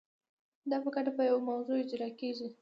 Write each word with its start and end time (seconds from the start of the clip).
دا 0.69 0.77
په 0.83 0.89
ګډه 0.95 1.11
په 1.17 1.21
یوه 1.29 1.41
موضوع 1.49 1.77
اجرا 1.81 2.09
کیږي. 2.19 2.47